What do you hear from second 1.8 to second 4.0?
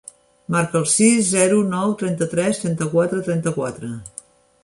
trenta-tres, trenta-quatre, trenta-quatre.